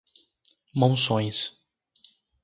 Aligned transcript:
Monções 0.73 1.53